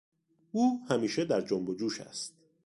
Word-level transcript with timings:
او 0.51 0.79
همیشه 0.89 1.25
در 1.25 1.41
جنب 1.41 1.69
و 1.69 1.75
جوش 1.75 2.01
است. 2.01 2.33